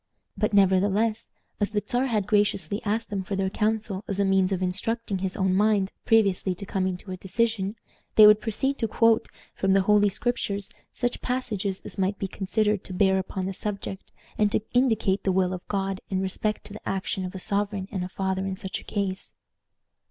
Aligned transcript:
But 0.35 0.51
nevertheless, 0.51 1.29
as 1.59 1.69
the 1.69 1.83
Czar 1.87 2.07
had 2.07 2.25
graciously 2.25 2.81
asked 2.83 3.11
them 3.11 3.23
for 3.23 3.35
their 3.35 3.51
counsel 3.51 4.03
as 4.07 4.19
a 4.19 4.25
means 4.25 4.51
of 4.51 4.59
instructing 4.63 5.19
his 5.19 5.37
own 5.37 5.53
mind 5.53 5.91
previously 6.05 6.55
to 6.55 6.65
coming 6.65 6.97
to 6.97 7.11
a 7.11 7.17
decision, 7.17 7.75
they 8.15 8.25
would 8.25 8.41
proceed 8.41 8.79
to 8.79 8.87
quote 8.87 9.27
from 9.53 9.73
the 9.73 9.83
Holy 9.83 10.09
Scriptures 10.09 10.71
such 10.91 11.21
passages 11.21 11.81
as 11.85 11.99
might 11.99 12.17
be 12.17 12.27
considered 12.27 12.83
to 12.85 12.93
bear 12.95 13.19
upon 13.19 13.45
the 13.45 13.53
subject, 13.53 14.11
and 14.39 14.51
to 14.51 14.61
indicate 14.73 15.23
the 15.23 15.31
will 15.31 15.53
of 15.53 15.67
God 15.67 16.01
in 16.09 16.19
respect 16.19 16.65
to 16.65 16.73
the 16.73 16.89
action 16.89 17.23
of 17.23 17.35
a 17.35 17.37
sovereign 17.39 17.87
and 17.91 18.11
father 18.11 18.47
in 18.47 18.55
such 18.55 18.79
a 18.79 18.83
case. 18.83 19.35